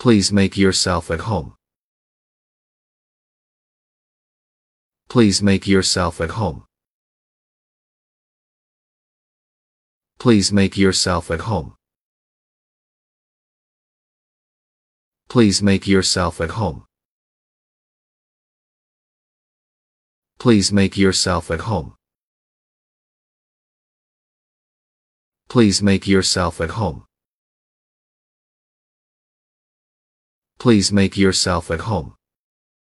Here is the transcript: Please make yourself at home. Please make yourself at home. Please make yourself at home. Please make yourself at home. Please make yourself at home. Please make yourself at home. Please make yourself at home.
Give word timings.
Please 0.00 0.32
make 0.32 0.56
yourself 0.56 1.10
at 1.10 1.20
home. 1.20 1.56
Please 5.10 5.42
make 5.42 5.66
yourself 5.66 6.22
at 6.22 6.30
home. 6.30 6.64
Please 10.18 10.50
make 10.50 10.78
yourself 10.78 11.30
at 11.30 11.40
home. 11.40 11.74
Please 15.28 15.60
make 15.62 15.86
yourself 15.86 16.40
at 16.40 16.52
home. 16.52 16.86
Please 20.38 20.72
make 20.72 20.96
yourself 20.96 21.50
at 21.50 21.60
home. 21.60 21.94
Please 25.50 25.82
make 25.82 26.06
yourself 26.06 26.58
at 26.62 26.70
home. 26.70 27.04
Please 30.60 30.92
make 30.92 31.16
yourself 31.16 31.70
at 31.70 31.80
home. 31.80 32.19